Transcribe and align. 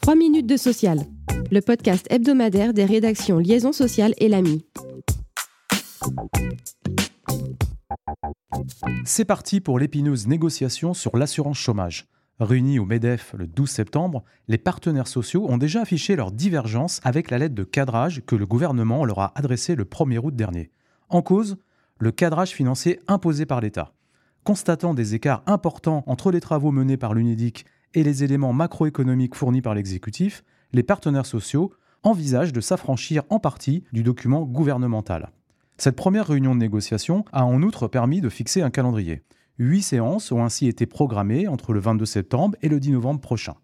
3 0.00 0.14
minutes 0.14 0.46
de 0.46 0.56
social, 0.56 1.00
le 1.50 1.60
podcast 1.60 2.06
hebdomadaire 2.10 2.72
des 2.72 2.84
rédactions 2.84 3.38
Liaison 3.38 3.72
sociale 3.72 4.14
et 4.18 4.28
l'AMI. 4.28 4.64
C'est 9.04 9.24
parti 9.24 9.60
pour 9.60 9.78
l'épineuse 9.78 10.26
négociation 10.26 10.94
sur 10.94 11.16
l'assurance 11.16 11.58
chômage. 11.58 12.06
Réunis 12.38 12.78
au 12.78 12.86
MEDEF 12.86 13.34
le 13.36 13.46
12 13.46 13.68
septembre, 13.68 14.24
les 14.48 14.58
partenaires 14.58 15.08
sociaux 15.08 15.46
ont 15.48 15.58
déjà 15.58 15.82
affiché 15.82 16.16
leur 16.16 16.32
divergence 16.32 17.00
avec 17.04 17.30
la 17.30 17.38
lettre 17.38 17.54
de 17.54 17.64
cadrage 17.64 18.22
que 18.26 18.36
le 18.36 18.46
gouvernement 18.46 19.04
leur 19.04 19.18
a 19.18 19.32
adressée 19.38 19.74
le 19.74 19.84
1er 19.84 20.18
août 20.18 20.34
dernier. 20.34 20.70
En 21.08 21.22
cause, 21.22 21.58
le 21.98 22.12
cadrage 22.12 22.50
financier 22.50 23.00
imposé 23.08 23.44
par 23.46 23.60
l'État. 23.60 23.92
Constatant 24.42 24.94
des 24.94 25.14
écarts 25.14 25.42
importants 25.46 26.02
entre 26.06 26.30
les 26.30 26.40
travaux 26.40 26.72
menés 26.72 26.96
par 26.96 27.12
l'UNEDIC 27.12 27.66
et 27.94 28.02
les 28.02 28.24
éléments 28.24 28.52
macroéconomiques 28.52 29.34
fournis 29.34 29.62
par 29.62 29.74
l'exécutif, 29.74 30.44
les 30.72 30.82
partenaires 30.82 31.26
sociaux 31.26 31.72
envisagent 32.02 32.52
de 32.52 32.60
s'affranchir 32.60 33.22
en 33.28 33.38
partie 33.38 33.84
du 33.92 34.02
document 34.02 34.42
gouvernemental. 34.42 35.30
Cette 35.76 35.96
première 35.96 36.26
réunion 36.26 36.54
de 36.54 36.60
négociation 36.60 37.24
a 37.32 37.44
en 37.44 37.62
outre 37.62 37.88
permis 37.88 38.20
de 38.20 38.28
fixer 38.28 38.62
un 38.62 38.70
calendrier. 38.70 39.22
Huit 39.58 39.82
séances 39.82 40.32
ont 40.32 40.44
ainsi 40.44 40.68
été 40.68 40.86
programmées 40.86 41.48
entre 41.48 41.72
le 41.72 41.80
22 41.80 42.06
septembre 42.06 42.56
et 42.62 42.68
le 42.68 42.80
10 42.80 42.92
novembre 42.92 43.20
prochain. 43.20 43.54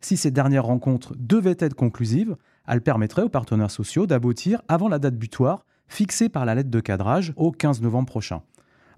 Si 0.00 0.16
ces 0.16 0.30
dernières 0.30 0.64
rencontres 0.64 1.14
devaient 1.18 1.56
être 1.58 1.74
conclusives, 1.74 2.36
elles 2.66 2.80
permettraient 2.80 3.22
aux 3.22 3.28
partenaires 3.28 3.70
sociaux 3.70 4.06
d'aboutir 4.06 4.62
avant 4.68 4.88
la 4.88 4.98
date 4.98 5.16
butoir 5.16 5.64
fixée 5.88 6.28
par 6.28 6.44
la 6.44 6.54
lettre 6.54 6.70
de 6.70 6.80
cadrage 6.80 7.32
au 7.36 7.52
15 7.52 7.82
novembre 7.82 8.08
prochain. 8.08 8.42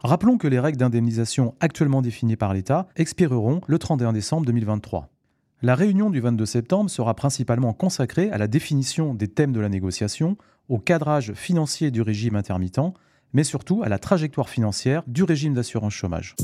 Rappelons 0.05 0.37
que 0.37 0.47
les 0.47 0.61
règles 0.61 0.77
d'indemnisation 0.77 1.55
actuellement 1.61 2.03
définies 2.03 2.37
par 2.37 2.53
l'État 2.53 2.89
expireront 2.95 3.63
le 3.67 3.79
31 3.79 4.13
décembre 4.13 4.45
2023. 4.45 5.09
La 5.63 5.75
réunion 5.75 6.11
du 6.11 6.21
22 6.21 6.45
septembre 6.45 6.91
sera 6.91 7.15
principalement 7.15 7.73
consacrée 7.73 8.31
à 8.31 8.37
la 8.37 8.47
définition 8.47 9.15
des 9.15 9.29
thèmes 9.29 9.53
de 9.53 9.61
la 9.61 9.71
négociation, 9.71 10.37
au 10.69 10.77
cadrage 10.77 11.33
financier 11.33 11.91
du 11.91 12.03
régime 12.03 12.37
intermittent, 12.37 12.93
mais 13.33 13.45
surtout 13.45 13.83
à 13.83 13.89
la 13.89 13.99
trajectoire 13.99 14.51
financière 14.51 15.05
du 15.07 15.23
régime 15.23 15.55
d'assurance 15.55 15.95
chômage. 15.95 16.37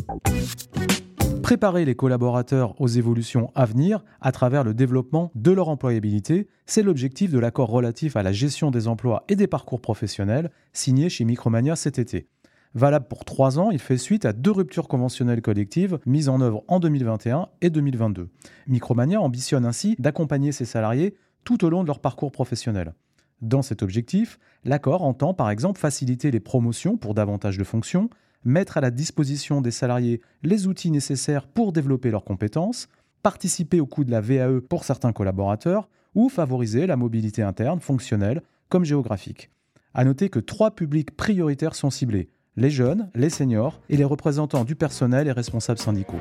Préparer 1.43 1.85
les 1.85 1.95
collaborateurs 1.95 2.81
aux 2.81 2.89
évolutions 2.89 3.51
à 3.55 3.67
venir 3.67 4.03
à 4.23 4.33
travers 4.33 4.65
le 4.65 4.73
développement 4.73 5.33
de 5.35 5.51
leur 5.51 5.69
employabilité, 5.69 6.49
c'est 6.65 6.83
l'objectif 6.83 7.31
de 7.31 7.39
l'accord 7.39 7.69
relatif 7.69 8.17
à 8.17 8.23
la 8.23 8.33
gestion 8.33 8.71
des 8.71 8.89
emplois 8.89 9.25
et 9.29 9.37
des 9.37 9.47
parcours 9.47 9.83
professionnels 9.83 10.51
signé 10.73 11.11
chez 11.11 11.27
Micromania 11.27 11.77
cet 11.77 11.99
été. 11.99 12.27
Valable 12.75 13.07
pour 13.09 13.25
trois 13.25 13.59
ans, 13.59 13.73
il 13.73 13.81
fait 13.81 13.99
suite 13.99 14.25
à 14.25 14.33
deux 14.33 14.53
ruptures 14.53 14.87
conventionnelles 14.87 15.43
collectives 15.43 15.99
mises 16.07 16.29
en 16.29 16.41
œuvre 16.41 16.63
en 16.69 16.79
2021 16.79 17.49
et 17.63 17.71
2022. 17.71 18.29
Micromania 18.69 19.21
ambitionne 19.21 19.65
ainsi 19.65 19.97
d'accompagner 19.99 20.53
ses 20.53 20.65
salariés 20.65 21.17
tout 21.43 21.65
au 21.65 21.71
long 21.71 21.83
de 21.83 21.89
leur 21.89 21.99
parcours 21.99 22.31
professionnel. 22.31 22.95
Dans 23.43 23.63
cet 23.63 23.83
objectif, 23.83 24.39
l'accord 24.65 25.03
entend 25.03 25.35
par 25.35 25.51
exemple 25.51 25.81
faciliter 25.81 26.31
les 26.31 26.39
promotions 26.39 26.97
pour 26.97 27.15
davantage 27.15 27.59
de 27.59 27.65
fonctions, 27.65 28.09
mettre 28.45 28.77
à 28.77 28.81
la 28.81 28.93
disposition 28.93 29.61
des 29.61 29.73
salariés 29.73 30.21
les 30.45 30.69
outils 30.69 30.93
nécessaires 30.93 31.49
pour 31.49 31.73
développer 31.73 32.13
leurs 32.13 32.25
compétences, 32.25 32.89
participer 33.25 33.81
au 33.81 33.87
coût 33.87 34.05
de 34.05 34.13
la 34.13 34.21
VAE 34.21 34.61
pour 34.61 34.85
certains 34.85 35.13
collaborateurs 35.13 35.89
ou 36.15 36.29
favoriser 36.29 36.87
la 36.87 36.97
mobilité 36.97 37.43
interne 37.43 37.81
fonctionnelle 37.81 38.43
comme 38.69 38.85
géographique. 38.85 39.51
À 39.93 40.05
noter 40.05 40.29
que 40.29 40.39
trois 40.39 40.71
publics 40.71 41.17
prioritaires 41.17 41.75
sont 41.75 41.91
ciblés 41.91 42.29
les 42.57 42.71
jeunes, 42.71 43.11
les 43.15 43.31
seniors 43.31 43.81
et 43.89 43.97
les 43.97 44.05
représentants 44.05 44.65
du 44.65 44.75
personnel 44.75 45.29
et 45.29 45.33
responsables 45.33 45.79
syndicaux. 45.79 46.19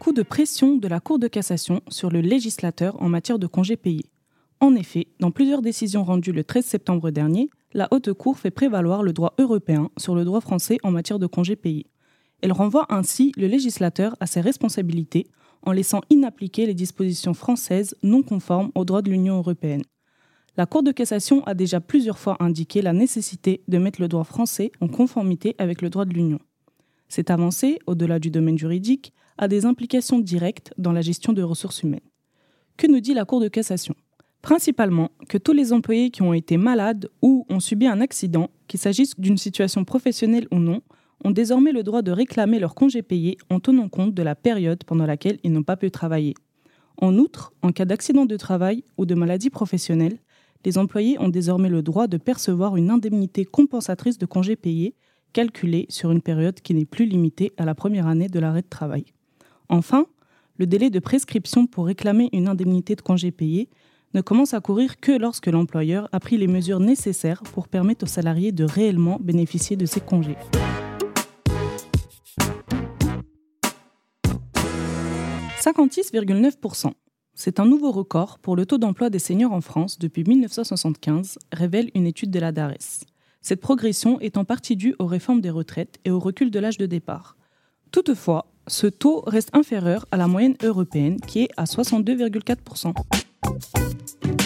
Coup 0.00 0.12
de 0.12 0.22
pression 0.22 0.76
de 0.76 0.88
la 0.88 1.00
Cour 1.00 1.18
de 1.18 1.28
cassation 1.28 1.82
sur 1.88 2.10
le 2.10 2.20
législateur 2.20 3.00
en 3.02 3.08
matière 3.08 3.38
de 3.38 3.46
congés 3.46 3.76
payés. 3.76 4.10
En 4.60 4.74
effet, 4.74 5.08
dans 5.20 5.30
plusieurs 5.30 5.62
décisions 5.62 6.04
rendues 6.04 6.32
le 6.32 6.44
13 6.44 6.64
septembre 6.64 7.10
dernier, 7.10 7.48
la 7.72 7.88
Haute 7.92 8.12
Cour 8.12 8.38
fait 8.38 8.50
prévaloir 8.50 9.02
le 9.02 9.12
droit 9.12 9.34
européen 9.38 9.90
sur 9.96 10.14
le 10.14 10.24
droit 10.24 10.40
français 10.40 10.78
en 10.82 10.90
matière 10.90 11.18
de 11.18 11.26
congés 11.26 11.56
payés. 11.56 11.86
Elle 12.42 12.52
renvoie 12.52 12.86
ainsi 12.88 13.32
le 13.36 13.46
législateur 13.46 14.16
à 14.20 14.26
ses 14.26 14.40
responsabilités 14.40 15.26
en 15.62 15.72
laissant 15.72 16.00
inappliquer 16.10 16.66
les 16.66 16.74
dispositions 16.74 17.34
françaises 17.34 17.94
non 18.02 18.22
conformes 18.22 18.70
au 18.74 18.84
droit 18.84 19.02
de 19.02 19.10
l'Union 19.10 19.36
européenne. 19.36 19.82
La 20.56 20.66
Cour 20.66 20.82
de 20.82 20.90
cassation 20.90 21.44
a 21.44 21.54
déjà 21.54 21.80
plusieurs 21.80 22.18
fois 22.18 22.36
indiqué 22.40 22.82
la 22.82 22.92
nécessité 22.92 23.62
de 23.68 23.78
mettre 23.78 24.00
le 24.00 24.08
droit 24.08 24.24
français 24.24 24.72
en 24.80 24.88
conformité 24.88 25.54
avec 25.58 25.80
le 25.80 25.90
droit 25.90 26.04
de 26.04 26.12
l'Union. 26.12 26.40
Cette 27.08 27.30
avancée, 27.30 27.78
au-delà 27.86 28.18
du 28.18 28.30
domaine 28.30 28.58
juridique, 28.58 29.12
a 29.38 29.48
des 29.48 29.64
implications 29.64 30.18
directes 30.18 30.72
dans 30.76 30.92
la 30.92 31.02
gestion 31.02 31.32
de 31.32 31.42
ressources 31.42 31.82
humaines. 31.82 32.00
Que 32.76 32.88
nous 32.88 33.00
dit 33.00 33.14
la 33.14 33.24
Cour 33.24 33.40
de 33.40 33.48
cassation? 33.48 33.94
Principalement 34.42 35.10
que 35.28 35.38
tous 35.38 35.52
les 35.52 35.72
employés 35.72 36.10
qui 36.10 36.22
ont 36.22 36.32
été 36.32 36.56
malades 36.56 37.08
ou 37.22 37.46
ont 37.48 37.60
subi 37.60 37.86
un 37.86 38.00
accident, 38.00 38.50
qu'il 38.66 38.80
s'agisse 38.80 39.18
d'une 39.18 39.38
situation 39.38 39.84
professionnelle 39.84 40.48
ou 40.50 40.58
non, 40.58 40.82
ont 41.24 41.30
désormais 41.30 41.72
le 41.72 41.82
droit 41.82 42.02
de 42.02 42.10
réclamer 42.10 42.58
leur 42.58 42.74
congé 42.74 43.02
payé 43.02 43.36
en 43.50 43.60
tenant 43.60 43.88
compte 43.88 44.14
de 44.14 44.22
la 44.22 44.34
période 44.34 44.82
pendant 44.84 45.06
laquelle 45.06 45.38
ils 45.44 45.52
n'ont 45.52 45.62
pas 45.62 45.76
pu 45.76 45.90
travailler. 45.90 46.34
En 46.96 47.16
outre, 47.18 47.52
en 47.62 47.70
cas 47.70 47.84
d'accident 47.84 48.26
de 48.26 48.36
travail 48.36 48.84
ou 48.98 49.06
de 49.06 49.14
maladie 49.14 49.50
professionnelle, 49.50 50.18
les 50.64 50.78
employés 50.78 51.18
ont 51.18 51.28
désormais 51.28 51.68
le 51.68 51.82
droit 51.82 52.06
de 52.06 52.16
percevoir 52.16 52.76
une 52.76 52.90
indemnité 52.90 53.44
compensatrice 53.44 54.18
de 54.18 54.26
congés 54.26 54.56
payés, 54.56 54.94
calculée 55.32 55.86
sur 55.88 56.10
une 56.10 56.20
période 56.20 56.60
qui 56.60 56.74
n'est 56.74 56.84
plus 56.84 57.06
limitée 57.06 57.52
à 57.56 57.64
la 57.64 57.74
première 57.74 58.06
année 58.06 58.28
de 58.28 58.38
l'arrêt 58.38 58.62
de 58.62 58.68
travail. 58.68 59.04
Enfin, 59.68 60.06
le 60.58 60.66
délai 60.66 60.90
de 60.90 60.98
prescription 60.98 61.66
pour 61.66 61.86
réclamer 61.86 62.28
une 62.32 62.48
indemnité 62.48 62.94
de 62.94 63.00
congés 63.00 63.30
payés 63.30 63.68
ne 64.12 64.20
commence 64.20 64.54
à 64.54 64.60
courir 64.60 64.98
que 65.00 65.12
lorsque 65.12 65.46
l'employeur 65.46 66.08
a 66.12 66.20
pris 66.20 66.36
les 66.36 66.48
mesures 66.48 66.80
nécessaires 66.80 67.42
pour 67.42 67.68
permettre 67.68 68.04
aux 68.04 68.08
salariés 68.08 68.52
de 68.52 68.64
réellement 68.64 69.18
bénéficier 69.20 69.76
de 69.76 69.86
ces 69.86 70.00
congés. 70.00 70.36
«56,9%. 75.62 76.92
C'est 77.34 77.60
un 77.60 77.64
nouveau 77.64 77.90
record 77.90 78.38
pour 78.38 78.56
le 78.56 78.66
taux 78.66 78.78
d'emploi 78.78 79.10
des 79.10 79.18
seniors 79.18 79.52
en 79.52 79.60
France 79.60 79.98
depuis 79.98 80.24
1975, 80.24 81.38
révèle 81.52 81.90
une 81.94 82.06
étude 82.06 82.30
de 82.30 82.38
la 82.38 82.52
DARES. 82.52 83.06
Cette 83.40 83.60
progression 83.60 84.20
est 84.20 84.36
en 84.36 84.44
partie 84.44 84.76
due 84.76 84.94
aux 84.98 85.06
réformes 85.06 85.40
des 85.40 85.50
retraites 85.50 85.98
et 86.04 86.10
au 86.10 86.18
recul 86.18 86.50
de 86.50 86.58
l'âge 86.58 86.78
de 86.78 86.86
départ. 86.86 87.36
Toutefois, 87.90 88.46
ce 88.66 88.86
taux 88.86 89.22
reste 89.26 89.50
inférieur 89.54 90.06
à 90.10 90.16
la 90.16 90.28
moyenne 90.28 90.56
européenne 90.62 91.20
qui 91.20 91.42
est 91.42 91.50
à 91.56 91.64
62,4%. 91.64 92.94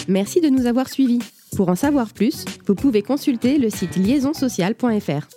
Merci 0.07 0.41
de 0.41 0.49
nous 0.49 0.65
avoir 0.65 0.89
suivis. 0.89 1.19
Pour 1.55 1.69
en 1.69 1.75
savoir 1.75 2.13
plus, 2.13 2.45
vous 2.65 2.75
pouvez 2.75 3.01
consulter 3.01 3.57
le 3.57 3.69
site 3.69 3.95
liaisonsocial.fr. 3.97 5.27